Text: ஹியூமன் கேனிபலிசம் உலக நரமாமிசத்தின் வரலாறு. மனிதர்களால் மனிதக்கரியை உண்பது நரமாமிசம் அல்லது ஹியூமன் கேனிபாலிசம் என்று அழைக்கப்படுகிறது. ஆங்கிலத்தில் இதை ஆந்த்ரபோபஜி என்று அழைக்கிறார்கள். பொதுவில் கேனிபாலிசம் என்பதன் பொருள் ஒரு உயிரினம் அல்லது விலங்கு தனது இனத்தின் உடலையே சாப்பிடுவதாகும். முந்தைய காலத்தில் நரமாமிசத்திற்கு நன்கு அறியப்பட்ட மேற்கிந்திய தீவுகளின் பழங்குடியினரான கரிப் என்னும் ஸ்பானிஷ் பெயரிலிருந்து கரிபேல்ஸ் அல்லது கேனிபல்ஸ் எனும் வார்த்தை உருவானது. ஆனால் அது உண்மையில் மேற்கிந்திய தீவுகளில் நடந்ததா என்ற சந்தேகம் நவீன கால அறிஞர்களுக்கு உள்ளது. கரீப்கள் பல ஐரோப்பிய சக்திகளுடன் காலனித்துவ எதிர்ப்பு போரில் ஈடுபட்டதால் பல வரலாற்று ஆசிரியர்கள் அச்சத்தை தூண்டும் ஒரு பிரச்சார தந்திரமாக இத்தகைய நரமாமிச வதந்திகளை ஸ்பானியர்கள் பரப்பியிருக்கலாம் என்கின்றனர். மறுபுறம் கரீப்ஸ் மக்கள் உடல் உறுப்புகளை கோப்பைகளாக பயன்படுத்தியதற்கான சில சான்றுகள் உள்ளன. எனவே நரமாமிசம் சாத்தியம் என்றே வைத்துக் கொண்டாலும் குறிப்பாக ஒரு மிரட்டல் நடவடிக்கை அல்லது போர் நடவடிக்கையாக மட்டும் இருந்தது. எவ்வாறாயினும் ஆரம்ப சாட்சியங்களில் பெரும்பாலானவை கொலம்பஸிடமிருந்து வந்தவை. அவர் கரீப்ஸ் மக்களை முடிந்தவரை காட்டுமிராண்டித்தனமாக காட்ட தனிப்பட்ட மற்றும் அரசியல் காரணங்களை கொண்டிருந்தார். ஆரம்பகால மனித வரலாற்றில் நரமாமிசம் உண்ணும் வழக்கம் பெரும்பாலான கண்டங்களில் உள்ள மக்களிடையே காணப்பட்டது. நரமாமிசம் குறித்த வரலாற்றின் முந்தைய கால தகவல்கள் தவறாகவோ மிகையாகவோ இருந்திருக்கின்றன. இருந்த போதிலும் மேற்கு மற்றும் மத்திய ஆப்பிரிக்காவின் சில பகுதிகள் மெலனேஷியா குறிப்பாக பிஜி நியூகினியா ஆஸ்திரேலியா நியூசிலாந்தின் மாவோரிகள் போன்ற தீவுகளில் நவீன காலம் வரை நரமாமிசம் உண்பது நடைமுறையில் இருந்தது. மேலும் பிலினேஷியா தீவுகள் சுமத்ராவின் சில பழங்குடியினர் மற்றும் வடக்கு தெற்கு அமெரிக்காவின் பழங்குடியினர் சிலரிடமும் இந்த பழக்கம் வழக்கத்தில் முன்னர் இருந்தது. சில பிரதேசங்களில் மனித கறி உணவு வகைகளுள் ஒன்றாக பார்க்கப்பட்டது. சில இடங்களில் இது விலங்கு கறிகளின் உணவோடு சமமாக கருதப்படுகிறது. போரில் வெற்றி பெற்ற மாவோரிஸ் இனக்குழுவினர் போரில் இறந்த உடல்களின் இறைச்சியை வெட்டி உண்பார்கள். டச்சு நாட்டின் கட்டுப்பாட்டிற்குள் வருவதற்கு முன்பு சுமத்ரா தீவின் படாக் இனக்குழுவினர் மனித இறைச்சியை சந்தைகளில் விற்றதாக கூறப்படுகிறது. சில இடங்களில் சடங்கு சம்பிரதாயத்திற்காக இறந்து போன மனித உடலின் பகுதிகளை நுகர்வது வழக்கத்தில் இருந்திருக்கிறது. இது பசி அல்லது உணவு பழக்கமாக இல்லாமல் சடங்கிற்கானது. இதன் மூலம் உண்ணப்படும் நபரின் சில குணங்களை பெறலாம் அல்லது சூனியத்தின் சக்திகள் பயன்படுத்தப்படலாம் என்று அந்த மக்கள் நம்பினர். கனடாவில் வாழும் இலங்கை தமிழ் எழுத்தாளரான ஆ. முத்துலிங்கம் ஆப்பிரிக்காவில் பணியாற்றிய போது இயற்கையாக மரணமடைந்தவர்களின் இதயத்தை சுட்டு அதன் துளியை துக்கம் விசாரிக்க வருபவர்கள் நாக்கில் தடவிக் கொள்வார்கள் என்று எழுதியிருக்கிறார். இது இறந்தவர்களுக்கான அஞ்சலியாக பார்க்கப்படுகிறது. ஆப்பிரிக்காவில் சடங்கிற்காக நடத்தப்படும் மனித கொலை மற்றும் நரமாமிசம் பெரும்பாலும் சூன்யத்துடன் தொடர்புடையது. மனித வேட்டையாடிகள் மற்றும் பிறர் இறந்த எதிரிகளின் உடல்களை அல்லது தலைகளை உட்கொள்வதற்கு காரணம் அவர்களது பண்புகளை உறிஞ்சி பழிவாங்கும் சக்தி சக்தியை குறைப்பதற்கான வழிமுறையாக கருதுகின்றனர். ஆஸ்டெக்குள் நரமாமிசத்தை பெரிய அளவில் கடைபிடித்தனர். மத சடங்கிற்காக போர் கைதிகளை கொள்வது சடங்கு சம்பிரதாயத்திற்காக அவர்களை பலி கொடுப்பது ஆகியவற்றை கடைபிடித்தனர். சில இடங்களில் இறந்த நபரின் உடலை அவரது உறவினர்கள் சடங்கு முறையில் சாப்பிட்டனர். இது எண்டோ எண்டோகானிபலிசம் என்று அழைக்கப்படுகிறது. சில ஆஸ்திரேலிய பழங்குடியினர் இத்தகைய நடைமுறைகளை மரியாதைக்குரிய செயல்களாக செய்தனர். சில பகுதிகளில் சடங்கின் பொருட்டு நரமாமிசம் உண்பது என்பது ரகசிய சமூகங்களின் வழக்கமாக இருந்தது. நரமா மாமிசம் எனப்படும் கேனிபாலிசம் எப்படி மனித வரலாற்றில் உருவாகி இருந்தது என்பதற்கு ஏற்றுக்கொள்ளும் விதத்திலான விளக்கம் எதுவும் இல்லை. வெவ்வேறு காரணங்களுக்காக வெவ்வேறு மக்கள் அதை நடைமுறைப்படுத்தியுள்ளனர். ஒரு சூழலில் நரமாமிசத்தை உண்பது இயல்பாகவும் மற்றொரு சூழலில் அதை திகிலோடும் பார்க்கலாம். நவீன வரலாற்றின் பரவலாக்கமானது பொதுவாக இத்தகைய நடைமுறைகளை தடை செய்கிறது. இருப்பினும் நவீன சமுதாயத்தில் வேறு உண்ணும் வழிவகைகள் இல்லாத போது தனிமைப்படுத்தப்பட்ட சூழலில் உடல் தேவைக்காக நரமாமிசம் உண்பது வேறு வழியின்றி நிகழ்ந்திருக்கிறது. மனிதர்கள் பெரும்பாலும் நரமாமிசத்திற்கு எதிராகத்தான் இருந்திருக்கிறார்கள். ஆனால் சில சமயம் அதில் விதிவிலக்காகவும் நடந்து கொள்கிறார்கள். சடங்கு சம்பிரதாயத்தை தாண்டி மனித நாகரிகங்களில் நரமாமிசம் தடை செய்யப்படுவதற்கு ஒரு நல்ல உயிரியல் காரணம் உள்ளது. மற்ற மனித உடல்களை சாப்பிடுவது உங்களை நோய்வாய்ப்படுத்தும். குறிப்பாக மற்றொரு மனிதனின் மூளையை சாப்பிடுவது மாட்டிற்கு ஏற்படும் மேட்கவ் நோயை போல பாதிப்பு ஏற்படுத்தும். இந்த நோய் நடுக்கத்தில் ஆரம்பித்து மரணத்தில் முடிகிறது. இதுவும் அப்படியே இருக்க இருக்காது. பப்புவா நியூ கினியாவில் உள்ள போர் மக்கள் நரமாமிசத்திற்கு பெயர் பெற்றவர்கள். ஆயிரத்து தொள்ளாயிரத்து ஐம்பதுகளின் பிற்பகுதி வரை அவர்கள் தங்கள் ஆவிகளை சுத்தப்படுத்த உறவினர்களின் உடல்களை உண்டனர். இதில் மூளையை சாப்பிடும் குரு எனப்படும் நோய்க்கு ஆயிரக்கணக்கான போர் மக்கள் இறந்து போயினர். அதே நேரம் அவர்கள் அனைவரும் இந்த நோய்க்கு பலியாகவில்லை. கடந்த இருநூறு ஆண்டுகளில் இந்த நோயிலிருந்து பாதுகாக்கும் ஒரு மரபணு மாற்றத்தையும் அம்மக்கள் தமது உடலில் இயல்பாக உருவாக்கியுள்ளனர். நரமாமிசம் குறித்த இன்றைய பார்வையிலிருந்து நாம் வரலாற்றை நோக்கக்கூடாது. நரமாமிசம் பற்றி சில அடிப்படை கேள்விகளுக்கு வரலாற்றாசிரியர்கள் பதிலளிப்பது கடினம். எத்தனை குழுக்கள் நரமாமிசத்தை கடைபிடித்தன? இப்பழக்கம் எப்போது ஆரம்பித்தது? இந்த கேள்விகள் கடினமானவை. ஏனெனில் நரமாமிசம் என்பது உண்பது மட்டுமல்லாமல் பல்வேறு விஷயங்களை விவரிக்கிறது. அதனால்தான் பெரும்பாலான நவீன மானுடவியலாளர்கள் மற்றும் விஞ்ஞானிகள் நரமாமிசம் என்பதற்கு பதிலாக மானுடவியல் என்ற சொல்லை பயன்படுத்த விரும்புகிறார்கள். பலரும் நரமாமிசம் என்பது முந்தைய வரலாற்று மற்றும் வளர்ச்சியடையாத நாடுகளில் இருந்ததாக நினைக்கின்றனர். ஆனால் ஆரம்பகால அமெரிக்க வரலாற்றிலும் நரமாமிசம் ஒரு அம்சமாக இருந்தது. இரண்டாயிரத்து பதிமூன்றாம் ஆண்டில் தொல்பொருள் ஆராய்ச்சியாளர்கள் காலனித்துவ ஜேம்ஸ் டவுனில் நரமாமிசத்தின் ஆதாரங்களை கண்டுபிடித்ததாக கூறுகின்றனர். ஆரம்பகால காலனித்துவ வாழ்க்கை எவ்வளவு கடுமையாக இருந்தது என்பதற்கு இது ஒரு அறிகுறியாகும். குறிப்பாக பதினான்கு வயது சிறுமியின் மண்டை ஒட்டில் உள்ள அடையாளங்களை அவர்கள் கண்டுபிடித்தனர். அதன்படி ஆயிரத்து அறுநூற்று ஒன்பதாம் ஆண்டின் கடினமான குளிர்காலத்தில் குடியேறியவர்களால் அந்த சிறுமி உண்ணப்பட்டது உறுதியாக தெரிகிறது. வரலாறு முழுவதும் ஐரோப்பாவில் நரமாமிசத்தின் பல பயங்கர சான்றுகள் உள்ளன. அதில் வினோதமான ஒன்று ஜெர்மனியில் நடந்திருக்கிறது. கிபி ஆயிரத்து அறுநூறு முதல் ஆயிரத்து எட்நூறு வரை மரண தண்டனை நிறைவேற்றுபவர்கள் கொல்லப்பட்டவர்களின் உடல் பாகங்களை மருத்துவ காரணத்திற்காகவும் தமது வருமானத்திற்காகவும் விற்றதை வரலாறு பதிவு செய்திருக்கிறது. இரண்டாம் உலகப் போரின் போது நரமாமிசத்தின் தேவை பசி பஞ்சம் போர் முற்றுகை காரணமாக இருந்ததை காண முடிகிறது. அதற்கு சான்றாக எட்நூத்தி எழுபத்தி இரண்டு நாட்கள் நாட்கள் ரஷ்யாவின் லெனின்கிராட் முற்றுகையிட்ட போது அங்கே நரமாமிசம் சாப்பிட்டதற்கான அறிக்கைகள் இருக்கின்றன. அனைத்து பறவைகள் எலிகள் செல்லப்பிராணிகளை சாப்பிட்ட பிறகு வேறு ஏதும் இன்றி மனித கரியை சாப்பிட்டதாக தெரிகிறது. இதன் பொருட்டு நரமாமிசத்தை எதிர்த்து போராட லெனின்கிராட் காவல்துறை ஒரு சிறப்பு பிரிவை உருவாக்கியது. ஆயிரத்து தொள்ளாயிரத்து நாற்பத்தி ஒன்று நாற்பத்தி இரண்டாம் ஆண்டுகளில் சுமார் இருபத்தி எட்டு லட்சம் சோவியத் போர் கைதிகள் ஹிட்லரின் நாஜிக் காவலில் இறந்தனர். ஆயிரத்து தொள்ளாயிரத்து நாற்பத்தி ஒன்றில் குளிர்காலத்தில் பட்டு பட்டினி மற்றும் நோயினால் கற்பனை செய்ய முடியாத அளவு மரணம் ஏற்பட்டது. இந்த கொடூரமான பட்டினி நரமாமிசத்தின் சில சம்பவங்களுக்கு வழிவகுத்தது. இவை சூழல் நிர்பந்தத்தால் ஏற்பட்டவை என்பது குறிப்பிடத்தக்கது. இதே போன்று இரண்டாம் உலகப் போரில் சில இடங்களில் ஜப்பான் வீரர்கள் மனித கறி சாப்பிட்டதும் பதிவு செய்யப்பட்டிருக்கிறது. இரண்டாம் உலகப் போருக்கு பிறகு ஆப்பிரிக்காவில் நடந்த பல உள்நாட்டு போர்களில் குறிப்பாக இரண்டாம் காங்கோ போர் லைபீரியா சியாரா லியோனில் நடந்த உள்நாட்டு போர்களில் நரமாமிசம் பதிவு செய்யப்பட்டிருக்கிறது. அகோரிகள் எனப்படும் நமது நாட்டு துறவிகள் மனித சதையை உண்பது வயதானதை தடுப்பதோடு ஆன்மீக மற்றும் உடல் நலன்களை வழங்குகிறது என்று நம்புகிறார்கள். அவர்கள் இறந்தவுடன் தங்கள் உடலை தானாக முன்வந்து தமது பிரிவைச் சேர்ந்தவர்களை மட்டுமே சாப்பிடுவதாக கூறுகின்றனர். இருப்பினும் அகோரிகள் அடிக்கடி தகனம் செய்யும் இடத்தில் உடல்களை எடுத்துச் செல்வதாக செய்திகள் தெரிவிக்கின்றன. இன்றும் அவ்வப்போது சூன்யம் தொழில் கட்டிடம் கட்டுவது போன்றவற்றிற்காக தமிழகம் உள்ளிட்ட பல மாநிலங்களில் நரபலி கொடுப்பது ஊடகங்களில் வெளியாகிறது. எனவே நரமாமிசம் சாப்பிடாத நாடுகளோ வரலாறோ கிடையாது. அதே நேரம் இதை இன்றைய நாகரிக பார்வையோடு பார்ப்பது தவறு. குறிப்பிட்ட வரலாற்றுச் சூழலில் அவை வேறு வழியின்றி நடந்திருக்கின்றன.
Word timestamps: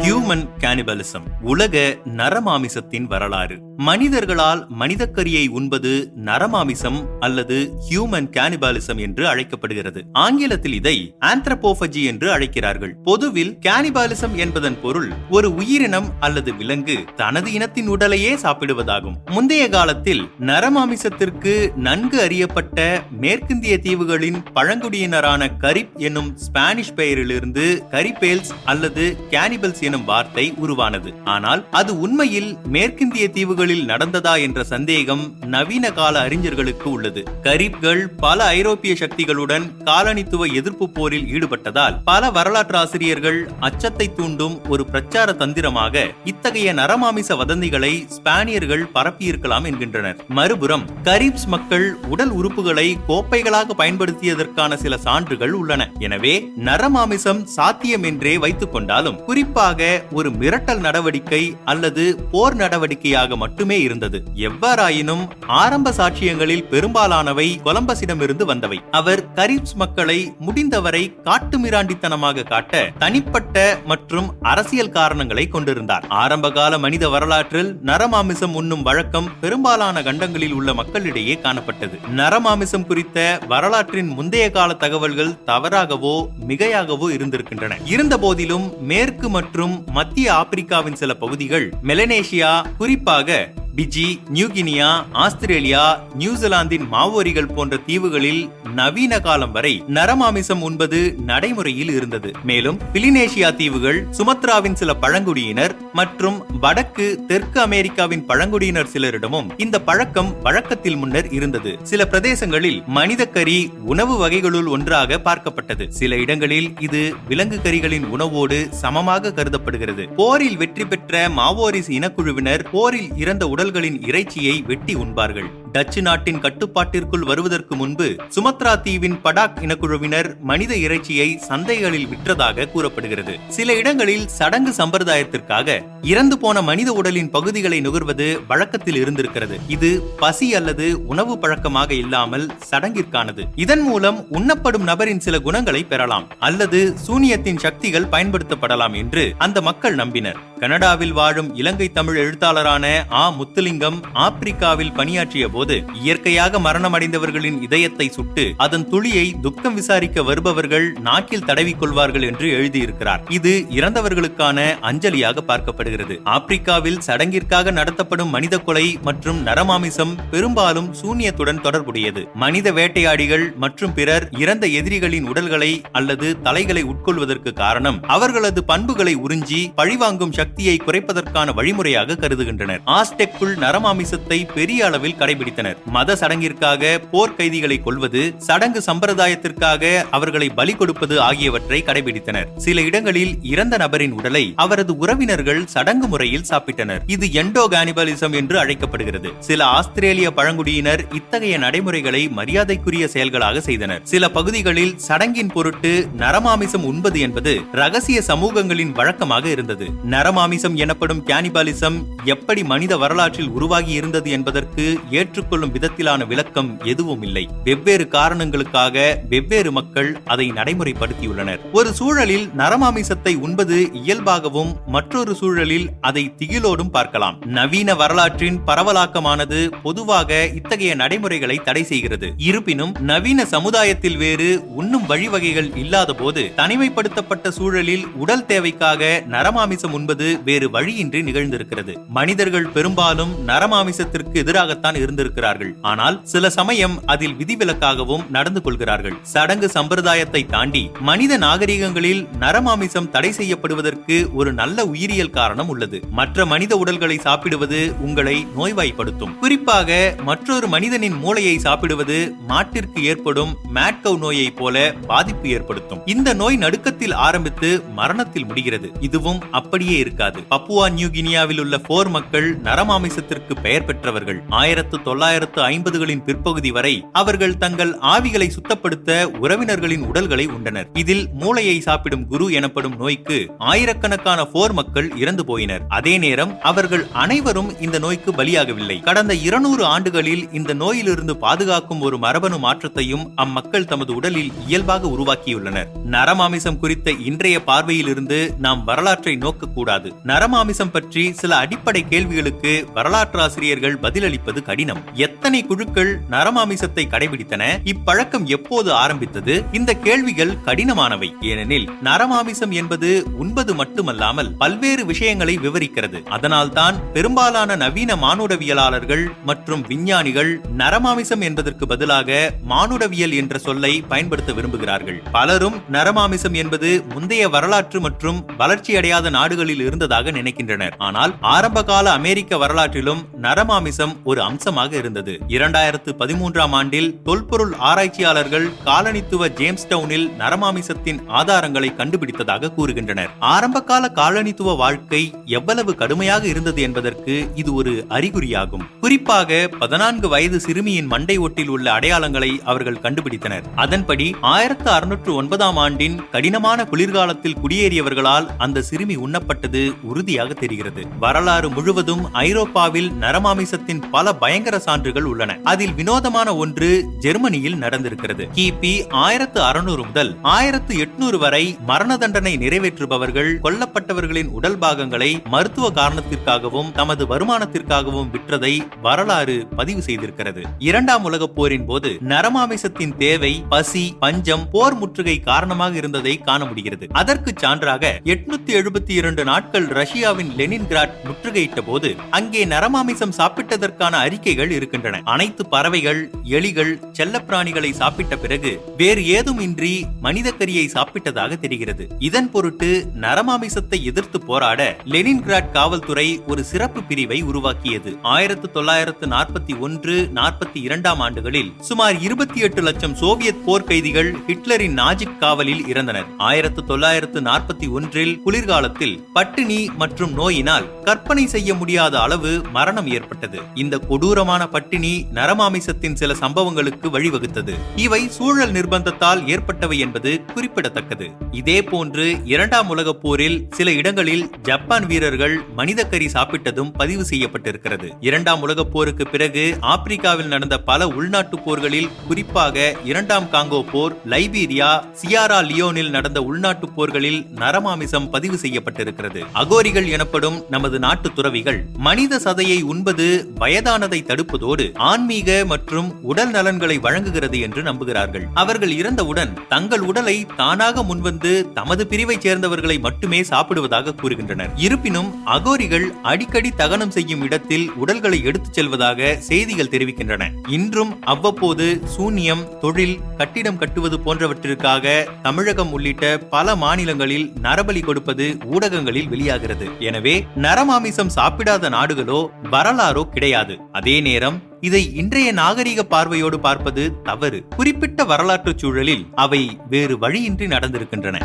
ஹியூமன் 0.00 0.48
கேனிபலிசம் 0.58 1.26
உலக 1.40 1.96
நரமாமிசத்தின் 2.04 3.04
வரலாறு. 3.04 3.69
மனிதர்களால் 3.86 4.66
மனிதக்கரியை 4.80 5.48
உண்பது 5.48 6.12
நரமாமிசம் 6.24 6.98
அல்லது 7.20 7.72
ஹியூமன் 7.88 8.26
கேனிபாலிசம் 8.36 9.00
என்று 9.00 9.28
அழைக்கப்படுகிறது. 9.28 10.04
ஆங்கிலத்தில் 10.12 10.72
இதை 10.72 11.14
ஆந்த்ரபோபஜி 11.20 12.04
என்று 12.04 12.32
அழைக்கிறார்கள். 12.32 12.96
பொதுவில் 13.02 13.58
கேனிபாலிசம் 13.66 14.34
என்பதன் 14.34 14.80
பொருள் 14.80 15.12
ஒரு 15.30 15.54
உயிரினம் 15.54 16.08
அல்லது 16.20 16.54
விலங்கு 16.54 16.96
தனது 17.16 17.52
இனத்தின் 17.52 17.86
உடலையே 17.86 18.34
சாப்பிடுவதாகும். 18.34 19.16
முந்தைய 19.30 19.68
காலத்தில் 19.68 20.22
நரமாமிசத்திற்கு 20.40 21.76
நன்கு 21.76 22.20
அறியப்பட்ட 22.20 23.02
மேற்கிந்திய 23.20 23.78
தீவுகளின் 23.78 24.38
பழங்குடியினரான 24.54 25.48
கரிப் 25.60 25.96
என்னும் 25.96 26.36
ஸ்பானிஷ் 26.36 26.94
பெயரிலிருந்து 26.94 27.82
கரிபேல்ஸ் 27.90 28.52
அல்லது 28.64 29.16
கேனிபல்ஸ் 29.30 29.80
எனும் 29.80 30.04
வார்த்தை 30.04 30.54
உருவானது. 30.56 31.12
ஆனால் 31.24 31.64
அது 31.70 32.00
உண்மையில் 32.00 32.56
மேற்கிந்திய 32.72 33.28
தீவுகளில் 33.30 33.68
நடந்ததா 33.78 34.40
என்ற 34.40 34.64
சந்தேகம் 34.64 35.34
நவீன 35.46 35.92
கால 35.92 36.20
அறிஞர்களுக்கு 36.20 36.90
உள்ளது. 36.90 37.24
கரீப்கள் 37.42 38.06
பல 38.16 38.44
ஐரோப்பிய 38.44 38.94
சக்திகளுடன் 38.94 39.72
காலனித்துவ 39.84 40.46
எதிர்ப்பு 40.46 40.90
போரில் 40.90 41.26
ஈடுபட்டதால் 41.26 42.02
பல 42.04 42.30
வரலாற்று 42.30 42.78
ஆசிரியர்கள் 42.78 43.48
அச்சத்தை 43.60 44.14
தூண்டும் 44.14 44.66
ஒரு 44.68 44.86
பிரச்சார 44.86 45.32
தந்திரமாக 45.32 46.06
இத்தகைய 46.24 46.74
நரமாமிச 46.74 47.34
வதந்திகளை 47.34 48.06
ஸ்பானியர்கள் 48.16 48.84
பரப்பியிருக்கலாம் 48.94 49.64
என்கின்றனர். 49.64 50.24
மறுபுறம் 50.28 50.86
கரீப்ஸ் 51.04 51.46
மக்கள் 51.46 51.96
உடல் 52.08 52.30
உறுப்புகளை 52.30 52.96
கோப்பைகளாக 53.08 53.74
பயன்படுத்தியதற்கான 53.76 54.74
சில 54.76 54.96
சான்றுகள் 54.96 55.50
உள்ளன. 55.50 55.90
எனவே 55.98 56.50
நரமாமிசம் 56.56 57.44
சாத்தியம் 57.44 58.02
என்றே 58.02 58.38
வைத்துக் 58.38 58.72
கொண்டாலும் 58.72 59.24
குறிப்பாக 59.24 60.02
ஒரு 60.12 60.30
மிரட்டல் 60.30 60.80
நடவடிக்கை 60.80 61.56
அல்லது 61.64 62.28
போர் 62.30 62.56
நடவடிக்கையாக 62.56 63.36
மட்டும் 63.36 63.59
இருந்தது. 63.68 64.22
எவ்வாறாயினும் 64.34 65.28
ஆரம்ப 65.46 65.90
சாட்சியங்களில் 65.90 66.68
பெரும்பாலானவை 66.68 67.60
கொலம்பஸிடமிருந்து 67.64 68.54
வந்தவை. 68.54 68.78
அவர் 68.90 69.32
கரீப்ஸ் 69.34 69.74
மக்களை 69.74 70.32
முடிந்தவரை 70.38 71.16
காட்டுமிராண்டித்தனமாக 71.24 72.44
காட்ட 72.44 72.90
தனிப்பட்ட 72.98 73.78
மற்றும் 73.84 74.34
அரசியல் 74.40 74.90
காரணங்களை 74.90 75.48
கொண்டிருந்தார். 75.48 76.04
ஆரம்பகால 76.08 76.78
மனித 76.78 77.08
வரலாற்றில் 77.08 77.78
நரமாமிசம் 77.84 78.52
உண்ணும் 78.52 78.82
வழக்கம் 78.82 79.28
பெரும்பாலான 79.40 80.02
கண்டங்களில் 80.02 80.52
உள்ள 80.52 80.74
மக்களிடையே 80.74 81.38
காணப்பட்டது. 81.42 81.98
நரமாமிசம் 82.16 82.86
குறித்த 82.86 83.40
வரலாற்றின் 83.48 84.08
முந்தைய 84.08 84.50
கால 84.50 84.74
தகவல்கள் 84.74 85.36
தவறாகவோ 85.44 86.26
மிகையாகவோ 86.48 87.10
இருந்திருக்கின்றன. 87.10 87.76
இருந்த 87.84 88.18
போதிலும் 88.18 88.72
மேற்கு 88.80 89.28
மற்றும் 89.28 89.84
மத்திய 89.86 90.32
ஆப்பிரிக்காவின் 90.32 90.92
சில 90.92 91.14
பகுதிகள் 91.14 91.72
மெலனேஷியா 91.84 92.76
குறிப்பாக 92.76 93.49
பிஜி 93.80 94.08
நியூகினியா 94.32 94.88
ஆஸ்திரேலியா 95.16 95.82
நியூசிலாந்தின் 96.14 96.84
மாவோரிகள் 96.88 97.52
போன்ற 97.54 97.74
தீவுகளில் 97.86 98.40
நவீன 98.74 99.20
காலம் 99.20 99.52
வரை 99.52 99.82
நரமாமிசம் 99.88 100.60
உண்பது 100.60 101.16
நடைமுறையில் 101.26 101.92
இருந்தது. 101.92 102.30
மேலும் 102.44 102.78
பிலினேஷியா 102.92 103.56
தீவுகள் 103.56 104.06
சுமத்ராவின் 104.18 104.72
சில 104.72 104.94
பழங்குடியினர் 104.94 105.74
மற்றும் 105.92 106.44
வடக்கு 106.60 107.24
தெற்கு 107.26 107.60
அமெரிக்காவின் 107.60 108.26
பழங்குடியினர் 108.26 108.90
சிலரிடமும் 108.92 109.50
இந்த 109.56 109.80
பழக்கம் 109.80 110.40
வழக்கத்தில் 110.42 110.96
முன்னர் 110.96 111.30
இருந்தது. 111.30 111.78
சில 111.82 112.08
பிரதேசங்களில் 112.10 112.86
மனித 112.86 113.26
கறி 113.26 113.72
உணவு 113.84 114.16
வகைகளுள் 114.16 114.66
ஒன்றாக 114.66 115.20
பார்க்கப்பட்டது. 115.24 115.88
சில 115.88 116.16
இடங்களில் 116.16 116.72
இது 116.80 117.14
விலங்கு 117.28 117.58
கறிகளின் 117.64 118.04
உணவோடு 118.04 118.68
சமமாக 118.68 119.32
கருதப்படுகிறது. 119.32 120.08
போரில் 120.16 120.56
வெற்றி 120.56 120.84
பெற்ற 120.84 121.28
மாவோரிஸ் 121.28 121.90
இனக்குழுவினர் 121.90 122.64
போரில் 122.72 123.08
இறந்த 123.16 123.46
உடல்களின் 123.46 124.00
இறைச்சியை 124.06 124.62
வெட்டி 124.62 124.94
உண்பார்கள். 124.94 125.48
டச்சு 125.72 126.02
நாட்டின் 126.02 126.40
கட்டுப்பாட்டிற்குள் 126.40 127.24
வருவதற்கு 127.24 127.76
முன்பு 127.76 128.16
சுமத்ரா 128.36 128.80
தீவின் 128.80 129.16
படாக் 129.24 129.58
இனக்குழுவினர் 129.60 130.40
மனித 130.40 130.76
இறைச்சியை 130.76 131.40
சந்தைகளில் 131.48 132.08
விற்றதாக 132.08 132.66
கூறப்படுகிறது. 132.66 133.38
சில 133.48 133.74
இடங்களில் 133.74 134.28
சடங்கு 134.28 134.70
சம்பிரதாயத்திற்காக 134.70 135.78
இறந்து 136.02 136.38
போன 136.38 136.62
மனித 136.62 136.92
உடலின் 136.92 137.30
பகுதிகளை 137.30 137.80
நுகர்வது 137.80 138.46
வழக்கத்தில் 138.46 138.94
இருந்திருக்கிறது. 138.94 139.58
இது 139.68 140.12
பசி 140.18 140.54
அல்லது 140.54 141.06
உணவு 141.06 141.38
பழக்கமாக 141.38 141.94
இல்லாமல் 141.94 142.50
சடங்கிற்கானது. 142.70 143.44
இதன் 143.54 143.80
மூலம் 143.80 144.26
உண்ணப்படும் 144.30 144.88
நபரின் 144.90 145.20
சில 145.20 145.38
குணங்களை 145.38 145.84
பெறலாம் 145.84 146.28
அல்லது 146.38 146.96
சூனியத்தின் 147.06 147.58
சக்திகள் 147.58 148.10
பயன்படுத்தப்படலாம் 148.12 148.92
என்று 148.92 149.34
அந்த 149.38 149.60
மக்கள் 149.60 149.94
நம்பினர். 149.94 150.49
கனடாவில் 150.60 151.12
வாழும் 151.12 151.54
இலங்கை 151.54 151.92
தமிழ் 151.92 152.16
எழுத்தாளரான 152.16 152.86
ஆ. 153.12 153.30
முத்துலிங்கம் 153.30 153.98
ஆப்பிரிக்காவில் 154.14 154.92
பணியாற்றிய 154.92 155.48
போது 155.48 155.84
இயற்கையாக 156.02 156.58
மரணமடைந்தவர்களின் 156.58 157.62
இதயத்தை 157.62 158.08
சுட்டு 158.08 158.54
அதன் 158.56 158.88
துளியை 158.88 159.34
துக்கம் 159.40 159.74
விசாரிக்க 159.74 160.22
வருபவர்கள் 160.22 160.92
நாக்கில் 160.98 161.44
தடவிக் 161.44 161.78
கொள்வார்கள் 161.78 162.22
என்று 162.22 162.48
எழுதியிருக்கிறார். 162.50 163.22
இது 163.28 163.66
இறந்தவர்களுக்கான 163.70 164.58
அஞ்சலியாக 164.82 165.44
பார்க்கப்படுகிறது. 165.46 166.16
ஆப்பிரிக்காவில் 166.24 167.00
சடங்கிற்காக 167.06 167.70
நடத்தப்படும் 167.70 168.30
மனித 168.30 168.58
கொலை 168.58 168.98
மற்றும் 169.02 169.46
நரமாமிசம் 169.46 170.18
பெரும்பாலும் 170.30 170.94
சூன்யத்துடன் 171.02 171.60
தொடர்புடையது. 171.60 172.26
மனித 172.34 172.72
வேட்டையாடிகள் 172.72 173.56
மற்றும் 173.56 173.94
பிறர் 173.94 174.28
இறந்த 174.38 174.66
எதிரிகளின் 174.66 175.28
உடல்களை 175.28 175.82
அல்லது 175.92 176.42
தலைகளை 176.42 176.82
உட்கொள்வதற்கு 176.84 177.52
காரணம் 177.54 178.02
அவர்களது 178.06 178.64
பண்புகளை 178.64 179.16
உறிஞ்சி 179.16 179.72
பழிவாங்கும் 179.74 180.32
சக்தி 180.32 180.48
சக்தியை 180.50 180.80
குறைப்பதற்கான 180.86 181.52
வழிமுறையாக 181.54 182.14
கருதுகின்றனர். 182.14 182.80
ஆஸ்டெக்குள் 182.86 183.52
நரமாமிசத்தை 183.64 184.38
பெரிய 184.54 184.86
அளவில் 184.86 185.16
கடைபிடித்தனர். 185.18 185.76
மத 185.96 186.16
சடங்கிற்காக 186.20 186.98
போர் 187.10 187.34
கைதிகளை 187.36 187.82
கொள்வது 187.82 188.34
சடங்கு 188.38 188.80
சம்பிரதாயத்திற்காக 188.86 190.06
அவர்களை 190.10 190.48
பலி 190.48 190.74
கொடுப்பது 190.74 191.20
ஆகியவற்றை 191.20 191.84
கடைபிடித்தனர். 191.86 192.48
சில 192.56 192.80
இடங்களில் 192.80 193.32
இறந்த 193.42 193.76
நபரின் 193.76 194.12
உடலை 194.12 194.52
அவரது 194.56 194.96
உறவினர்கள் 194.96 195.62
சடங்கு 195.66 196.06
முறையில் 196.06 196.48
சாப்பிட்டனர். 196.50 197.02
இது 197.06 197.32
எண்டோ 197.32 197.58
எண்டோகானிபலிசம் 197.60 198.34
என்று 198.40 198.58
அழைக்கப்படுகிறது. 198.58 199.30
சில 199.38 199.64
ஆஸ்திரேலிய 199.64 200.28
பழங்குடியினர் 200.30 201.02
இத்தகைய 201.12 201.58
நடைமுறைகளை 201.58 202.28
மரியாதைக்குரிய 202.28 203.08
செயல்களாக 203.08 203.60
செய்தனர். 203.60 204.02
சில 204.04 204.28
பகுதிகளில் 204.28 204.94
சடங்கின் 205.08 205.52
பொருட்டு 205.54 206.08
நரமாமிசம் 206.18 206.86
உண்பது 206.90 207.20
என்பது 207.20 207.60
ரகசிய 207.72 208.22
சமூகங்களின் 208.28 208.92
வழக்கமாக 208.92 209.48
இருந்தது. 209.48 209.86
நரமா 210.14 210.39
மாமிசம் 210.40 210.76
எனப்படும் 210.76 211.22
கேனிபாலிசம் 211.30 211.96
எப்படி 212.24 212.62
மனித 212.72 212.92
வரலாற்றில் 213.02 213.50
உருவாகி 213.56 213.92
இருந்தது 213.92 214.28
என்பதற்கு 214.36 214.84
ஏற்றுக்கொள்ளும் 215.18 215.72
விதத்திலான 215.76 216.26
விளக்கம் 216.26 216.70
எதுவும் 216.92 217.22
இல்லை. 217.26 217.42
வெவ்வேறு 217.64 218.04
காரணங்களுக்காக 218.08 218.96
வெவ்வேறு 219.32 219.70
மக்கள் 219.78 220.10
அதை 220.32 220.46
நடைமுறைப்படுத்தியுள்ளனர். 220.58 221.60
ஒரு 221.72 221.90
சூழலில் 221.98 222.46
நரமாமிசத்தை 222.60 223.32
உண்பது 223.46 223.78
இயல்பாகவும் 224.00 224.72
மற்றொரு 224.86 225.34
சூழலில் 225.40 225.86
அதை 226.00 226.24
திகிலோடும் 226.40 226.92
பார்க்கலாம். 226.96 227.38
நவீன 227.58 227.94
வரலாற்றின் 227.94 228.58
பரவலாக்கமானது 228.68 229.60
பொதுவாக 229.82 230.40
இத்தகைய 230.60 230.94
நடைமுறைகளை 231.02 231.58
தடை 231.68 231.84
செய்கிறது. 231.92 232.30
இருப்பினும் 232.48 232.94
நவீன 233.10 233.46
சமுதாயத்தில் 233.54 234.18
வேறு 234.24 234.50
உண்ணும் 234.80 235.08
வழிவகைகள் 235.08 235.70
இல்லாத 235.84 236.10
போது 236.22 236.44
தனிமைப்படுத்தப்பட்ட 236.56 237.48
சூழலில் 237.58 238.06
உடல் 238.22 238.46
தேவைக்காக 238.52 239.08
நரமாமிசம் 239.34 239.96
உண்பது 239.98 240.26
வேறு 240.44 240.70
வழியின்றி 240.70 241.22
நிகழ்ந்திருக்கிறது. 241.22 241.94
மனிதர்கள் 242.18 242.68
பெரும்பாலும் 242.76 243.32
நரமாமிசத்திற்கு 243.48 244.36
எதிராகத்தான் 244.42 244.98
இருந்திருக்கிறார்கள். 245.02 245.72
ஆனால் 245.90 246.16
சில 246.24 246.50
சமயம் 246.50 246.96
அதில் 247.06 247.36
விதிவிலக்காகவும் 247.40 248.24
நடந்து 248.30 248.62
கொள்கிறார்கள். 248.62 249.16
சடங்கு 249.22 249.68
சம்பிரதாயத்தை 249.68 250.42
தாண்டி 250.46 250.82
மனித 251.00 251.38
நாகரிகங்களில் 251.38 252.22
நரமாமிசம் 252.40 253.10
தடை 253.10 253.32
செய்யப்படுவதற்கு 253.32 254.16
ஒரு 254.34 254.52
நல்ல 254.52 254.86
உயிரியல் 254.86 255.34
காரணம் 255.38 255.68
உள்ளது. 255.68 256.00
மற்ற 256.10 256.46
மனித 256.46 256.76
உடல்களை 256.76 257.18
சாப்பிடுவது 257.18 257.80
உங்களை 258.00 258.36
நோய்வாய்ப்படுத்தும். 258.56 259.34
குறிப்பாக 259.38 259.98
மற்றொரு 260.28 260.68
மனிதனின் 260.68 261.18
மூளையை 261.24 261.56
சாப்பிடுவது 261.58 262.18
மாட்டிற்கு 262.48 263.02
ஏற்படும் 263.02 263.54
மேட்கவ் 263.74 264.18
நோயை 264.18 264.48
போல 264.50 264.76
பாதிப்பு 265.06 265.48
ஏற்படுத்தும். 265.48 266.02
இந்த 266.06 266.34
நோய் 266.34 266.56
நடுக்கத்தில் 266.56 267.16
ஆரம்பித்து 267.26 267.68
மரணத்தில் 267.94 268.46
முடிகிறது. 268.46 268.88
இதுவும் 269.00 269.40
அப்படியே 269.50 269.96
இருக்க 269.98 270.19
இருக்காது. 270.20 270.40
பப்புவா 270.54 270.86
நியூ 270.92 271.08
கினியாவில் 271.08 271.60
உள்ள 271.60 271.76
போர் 271.78 272.08
மக்கள் 272.08 272.48
நரமாமிசத்திற்கு 272.56 273.54
பெயர் 273.62 273.84
பெற்றவர்கள். 273.84 274.40
ஆயிரத்து 274.50 274.96
தொள்ளாயிரத்து 275.02 275.60
ஐம்பதுகளின் 275.62 276.24
பிற்பகுதி 276.24 276.70
வரை 276.70 276.94
அவர்கள் 277.12 277.56
தங்கள் 277.56 277.92
ஆவிகளை 278.14 278.48
சுத்தப்படுத்த 278.56 279.10
உறவினர்களின் 279.42 280.04
உடல்களை 280.10 280.46
உண்டனர். 280.46 280.88
இதில் 280.94 281.24
மூளையை 281.32 281.80
சாப்பிடும் 281.80 282.26
குரு 282.26 282.46
எனப்படும் 282.52 282.96
நோய்க்கு 282.96 283.38
ஆயிரக்கணக்கான 283.58 284.40
போர் 284.44 284.72
மக்கள் 284.72 285.08
இறந்து 285.16 285.44
போயினர். 285.50 285.84
அதே 285.88 286.18
நேரம் 286.18 286.52
அவர்கள் 286.62 287.04
அனைவரும் 287.24 287.70
இந்த 287.80 287.98
நோய்க்கு 287.98 288.30
பலியாகவில்லை. 288.32 288.98
கடந்த 289.02 289.34
இருநூறு 289.34 289.84
ஆண்டுகளில் 289.84 290.44
இந்த 290.52 290.72
நோயிலிருந்து 290.74 291.36
பாதுகாக்கும் 291.36 292.00
ஒரு 292.00 292.18
மரபணு 292.18 292.58
மாற்றத்தையும் 292.58 293.26
அம்மக்கள் 293.36 293.90
தமது 293.92 294.14
உடலில் 294.14 294.52
இயல்பாக 294.66 295.08
உருவாக்கியுள்ளனர். 295.08 295.90
நரமாமிசம் 296.10 296.78
குறித்த 296.78 297.10
இன்றைய 297.10 297.56
பார்வையிலிருந்து 297.66 298.38
நாம் 298.58 298.84
வரலாற்றை 298.84 299.34
நோக்கக்கூடாது. 299.36 299.99
நரமாமிசம் 300.08 300.90
பற்றி 300.92 301.32
சில 301.32 301.56
அடிப்படை 301.56 302.08
கேள்விகளுக்கு 302.08 302.88
வரலாற்றாசிரியர்கள் 302.94 303.98
பதிலளிப்பது 304.02 304.62
கடினம். 304.62 305.02
எத்தனை 305.14 305.66
குழுக்கள் 305.66 306.20
நரமாமிசத்தை 306.30 307.06
கடைபிடித்தன? 307.10 307.78
இப்பழக்கம் 307.84 308.46
எப்போது 308.46 308.92
ஆரம்பித்தது? 308.92 309.64
இந்த 309.72 309.94
கேள்விகள் 309.94 310.56
கடினமானவை. 310.66 311.32
ஏனெனில் 311.40 311.90
நரமாமிசம் 312.04 312.70
என்பது 312.70 313.26
உண்பது 313.38 313.74
மட்டுமல்லாமல் 313.74 314.52
பல்வேறு 314.52 315.06
விஷயங்களை 315.06 315.58
விவரிக்கிறது. 315.58 316.22
அதனால்தான் 316.26 317.12
பெரும்பாலான 317.12 317.76
நவீன 317.76 318.14
மானுடவியலாளர்கள் 318.14 319.28
மற்றும் 319.44 319.84
விஞ்ஞானிகள் 319.86 320.60
நரமாமிசம் 320.78 321.40
என்பதற்கு 321.40 321.86
பதிலாக 321.86 322.52
மானுடவியல் 322.68 323.32
என்ற 323.32 323.58
சொல்லை 323.58 324.00
பயன்படுத்த 324.00 324.52
விரும்புகிறார்கள். 324.52 325.22
பலரும் 325.32 325.82
நரமாமிசம் 325.92 326.52
என்பது 326.52 327.02
முந்தைய 327.14 327.48
வரலாற்று 327.48 328.00
மற்றும் 328.00 328.46
வளர்ச்சியடையாத 328.58 329.30
நாடுகளில் 329.30 329.88
இருந்ததாக 329.90 330.34
நினைக்கின்றனர். 330.38 330.96
ஆனால் 331.08 331.34
ஆரம்பகால 331.54 332.06
அமெரிக்க 332.18 332.58
வரலாற்றிலும் 332.64 333.22
நரமாமிசம் 333.46 334.14
ஒரு 334.30 334.42
அம்சமாக 334.48 334.92
இருந்தது. 335.02 335.34
இரண்டாயிரத்து 335.56 336.10
பதிமூன்றாம் 336.22 336.74
ஆண்டில் 336.80 337.08
தொல்பொருள் 337.28 337.74
ஆராய்ச்சியாளர்கள் 337.90 338.66
காலனித்துவ 338.88 339.48
ஜேம்ஸ் 339.60 339.86
டவுனில் 339.90 340.26
நரமாமிசத்தின் 340.42 341.20
ஆதாரங்களை 341.40 341.88
கண்டுபிடித்ததாக 342.00 342.72
கூறுகின்றனர். 342.76 343.30
ஆரம்பகால 343.54 344.12
காலனித்துவ 344.20 344.76
வாழ்க்கை 344.82 345.22
எவ்வளவு 345.58 345.92
கடுமையாக 346.00 346.44
இருந்தது 346.52 346.80
என்பதற்கு 346.86 347.34
இது 347.62 347.70
ஒரு 347.80 347.92
அறிகுறியாகும். 348.18 348.84
குறிப்பாக 349.00 349.60
பதினான்கு 349.78 350.26
வயது 350.34 350.60
சிறுமியின் 350.66 351.10
மண்டை 351.12 351.36
ஒட்டில் 351.46 351.72
உள்ள 351.74 351.86
அடையாளங்களை 351.98 352.50
அவர்கள் 352.70 353.02
கண்டுபிடித்தனர். 353.04 353.66
அதன்படி 353.84 354.26
ஆயிரத்து 354.54 354.88
அறுநூற்று 354.96 355.34
ஒன்பதாம் 355.40 355.80
ஆண்டின் 355.84 356.16
கடினமான 356.34 356.84
குளிர்காலத்தில் 356.92 357.58
குடியேறியவர்களால் 357.62 358.48
அந்த 358.64 358.84
சிறுமி 358.90 359.18
உண்ணப்பட்டது 359.26 359.79
உறுதியாக 360.02 360.54
தெரிகிறது. 360.54 361.02
வரலாறு 361.18 361.70
முழுவதும் 361.70 362.32
ஐரோப்பாவில் 362.32 363.10
நரமாமிசத்தின் 363.20 364.02
பல 364.10 364.34
பயங்கர 364.34 364.78
சான்றுகள் 364.78 365.22
உள்ளன. 365.22 365.58
அதில் 365.64 365.94
வினோதமான 365.94 366.56
ஒன்று 366.56 366.88
ஜெர்மனியில் 367.18 367.74
நடந்திருக்கிறது. 367.74 368.44
கிபி 368.54 368.92
ஆயிரத்து 369.08 369.62
அறுநூறு 369.62 370.04
முதல் 370.04 370.36
ஆயிரத்து 370.42 370.94
எட்நூறு 370.96 371.38
வரை 371.38 371.76
மரண 371.86 372.16
தண்டனை 372.16 372.56
நிறைவேற்றுபவர்கள் 372.56 373.50
கொல்லப்பட்டவர்களின் 373.64 374.50
உடல் 374.58 374.78
பாகங்களை 374.78 375.42
மருத்துவ 375.44 375.90
காரணத்திற்காகவும் 375.90 376.92
தமது 376.92 377.26
வருமானத்திற்காகவும் 377.26 378.30
விற்றதை 378.30 378.74
வரலாறு 379.02 379.66
பதிவு 379.76 380.02
செய்திருக்கிறது. 380.06 380.62
இரண்டாம் 380.78 381.24
உலகப் 381.24 381.54
போரின் 381.54 381.86
போது 381.86 382.18
நரமாமிசத்தின் 382.28 383.16
தேவை 383.16 383.64
பசி 383.68 384.16
பஞ்சம் 384.20 384.66
போர் 384.70 384.94
முற்றுகை 384.94 385.40
காரணமாக 385.40 385.96
இருந்ததை 385.96 386.38
காண 386.38 386.64
முடிகிறது. 386.64 387.06
அதற்கு 387.12 387.52
சான்றாக 387.60 388.12
எட்நூத்தி 388.24 388.72
எழுபத்தி 388.72 389.10
இரண்டு 389.10 389.44
நாட்கள் 389.44 389.68
நாட்கள் 389.70 389.96
ரஷ்யாவின் 389.96 390.50
லெனின்கிராட் 390.56 391.10
முற்றுகையிட்ட 391.24 391.80
போது 391.86 392.16
அங்கே 392.30 392.64
நரமாமிசம் 392.64 393.32
சாப்பிட்டதற்கான 393.36 394.10
அறிக்கைகள் 394.10 394.70
இருக்கின்றன. 394.70 395.20
அனைத்து 395.24 395.66
பறவைகள் 395.66 396.30
எலிகள் 396.44 397.00
செல்லப்பிராணிகளை 397.18 397.90
சாப்பிட்ட 397.90 398.36
பிறகு 398.36 398.80
வேறு 398.96 399.26
ஏதும் 399.26 399.60
இன்றி 399.60 400.06
மனித 400.20 400.52
கரியை 400.58 400.88
சாப்பிட்டதாக 400.94 401.58
தெரிகிறது. 401.58 402.08
இதன் 402.18 402.50
பொருட்டு 402.50 403.06
நரமாமிசத்தை 403.20 404.02
எதிர்த்து 404.02 404.40
போராட 404.40 404.96
லெனின்கிராட் 405.04 405.70
காவல்துறை 405.70 406.40
ஒரு 406.46 406.64
சிறப்பு 406.64 407.02
பிரிவை 407.02 407.42
உருவாக்கியது. 407.42 408.16
ஆயிரத்து 408.22 408.70
தொள்ளாயிரத்து 408.70 409.26
நாற்பத்தி 409.26 409.78
ஒன்று 409.78 410.30
நாற்பத்தி 410.34 410.82
இரண்டாம் 410.82 411.20
ஆண்டுகளில் 411.20 411.72
சுமார் 411.80 412.18
இருபத்தி 412.18 412.60
எட்டு 412.60 412.82
லட்சம் 412.82 413.14
சோவியத் 413.14 413.66
போர் 413.66 413.84
கைதிகள் 413.84 414.32
ஹிட்லரின் 414.46 414.98
நாஜிக் 414.98 415.38
காவலில் 415.38 415.84
இறந்தனர். 415.84 416.26
ஆயிரத்து 416.38 416.84
தொள்ளாயிரத்து 416.84 417.40
நாற்பத்தி 417.40 417.88
ஒன்றில் 417.88 418.40
குளிர்காலத்தில் 418.42 419.24
பட்டு 419.32 419.58
பட்டினி 419.60 419.90
மற்றும் 419.96 420.32
நோயினால் 420.32 421.02
கற்பனை 421.02 421.46
செய்ய 421.46 421.74
முடியாத 421.74 422.20
அளவு 422.20 422.62
மரணம் 422.72 423.06
ஏற்பட்டது. 423.06 423.58
இந்த 423.74 423.98
கொடூரமான 423.98 424.68
பட்டினி 424.68 425.26
நரமாமிசத்தின் 425.34 426.14
சில 426.14 426.34
சம்பவங்களுக்கு 426.34 427.08
வழிவகுத்தது. 427.08 427.74
இவை 427.96 428.28
சூழல் 428.28 428.72
நிர்பந்தத்தால் 428.72 429.46
ஏற்பட்டவை 429.46 429.98
என்பது 429.98 430.44
குறிப்பிடத்தக்கது. 430.44 431.30
இதே 431.50 431.84
போன்று 431.84 432.38
இரண்டாம் 432.44 432.88
உலகப் 432.88 433.22
போரில் 433.22 433.66
சில 433.70 433.92
இடங்களில் 433.92 434.50
ஜப்பான் 434.62 435.06
வீரர்கள் 435.06 435.60
மனித 435.76 436.06
கறி 436.06 436.26
சாப்பிட்டதும் 436.26 436.92
பதிவு 436.92 437.26
செய்யப்பட்டிருக்கிறது. 437.30 438.10
இரண்டாம் 438.20 438.60
உலகப் 438.60 438.92
போருக்கு 438.92 439.26
பிறகு 439.26 439.76
ஆப்பிரிக்காவில் 439.80 440.52
நடந்த 440.54 440.78
பல 440.78 441.08
உள்நாட்டு 441.08 441.58
போர்களில் 441.58 442.10
குறிப்பாக 442.28 442.96
இரண்டாம் 443.04 443.44
காங்கோ 443.44 443.82
போர் 443.92 444.16
லைபீரியா 444.28 444.90
சியாரா 445.22 445.60
லியோனில் 445.70 446.10
நடந்த 446.10 446.42
உள்நாட்டு 446.42 446.88
போர்களில் 446.88 447.46
நரமாமிசம் 447.54 448.30
பதிவு 448.30 448.58
செய்யப்பட்டிருக்கிறது. 448.62 449.48
அகோரிகள் 449.52 450.08
எனப்படும் 450.08 450.64
நமது 450.70 450.98
நாட்டு 450.98 451.32
துறவிகள் 451.32 451.84
மனித 451.96 452.38
சதையை 452.38 452.82
உண்பது 452.82 453.52
வயதானதை 453.54 454.24
தடுப்பதோடு 454.24 454.94
ஆன்மீக 454.94 455.64
மற்றும் 455.66 456.22
உடல் 456.22 456.50
நலன்களை 456.50 456.98
வழங்குகிறது 456.98 457.60
என்று 457.60 457.82
நம்புகிறார்கள். 457.82 458.42
அவர்கள் 458.54 458.90
இறந்தவுடன் 458.90 459.58
தங்கள் 459.68 460.00
உடலை 460.00 460.46
தானாக 460.56 461.02
முன்வந்து 461.02 461.72
தமது 461.72 462.06
பிரிவைச் 462.06 462.46
சேர்ந்தவர்களை 462.46 463.00
மட்டுமே 463.00 463.40
சாப்பிடுவதாக 463.40 464.14
கூறுகின்றனர். 464.22 464.70
இருப்பினும் 464.76 465.44
அகோரிகள் 465.44 466.12
அடிக்கடி 466.22 466.70
தகனம் 466.70 467.10
செய்யும் 467.10 467.42
இடத்தில் 467.42 467.90
உடல்களை 467.92 468.44
எடுத்துச் 468.44 468.72
செல்வதாக 468.72 469.36
செய்திகள் 469.40 469.88
தெரிவிக்கின்றன. 469.88 470.48
இன்றும் 470.68 471.24
அவ்வப்போது 471.24 472.00
சூன்யம் 472.18 472.78
தொழில் 472.78 473.18
கட்டிடம் 473.36 473.78
கட்டுவது 473.78 474.18
போன்றவற்றிற்காக 474.18 475.26
தமிழகம் 475.42 475.92
உள்ளிட்ட 475.92 476.38
பல 476.38 476.76
மாநிலங்களில் 476.76 477.52
நரபலி 477.62 478.04
கொடுப்பது 478.04 478.56
ஊடகங்களில் 478.64 479.38
வெளியாகிறது. 479.40 479.86
எனவே 479.98 480.46
நரமாமிசம் 480.56 481.32
சாப்பிடாத 481.34 481.84
நாடுகளோ 481.96 482.40
வரலாறோ 482.70 483.22
கிடையாது. 483.28 483.78
அதே 483.92 484.20
நேரம் 484.20 484.62
இதை 484.80 485.14
இன்றைய 485.14 485.52
நாகரிக 485.52 486.02
பார்வையோடு 486.02 486.60
பார்ப்பது 486.60 487.22
தவறு. 487.22 487.64
குறிப்பிட்ட 487.76 488.24
வரலாற்றுச் 488.24 488.78
சூழலில் 488.78 489.26
அவை 489.34 489.78
வேறு 489.88 490.18
வழியின்றி 490.18 490.66
நடந்திருக்கின்றன. 490.66 491.38